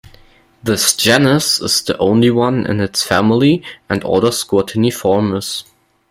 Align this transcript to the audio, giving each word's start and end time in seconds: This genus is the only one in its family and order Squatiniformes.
This 0.63 0.95
genus 0.95 1.61
is 1.61 1.83
the 1.83 1.95
only 1.99 2.31
one 2.31 2.65
in 2.65 2.79
its 2.79 3.03
family 3.03 3.61
and 3.87 4.03
order 4.03 4.29
Squatiniformes. 4.31 5.65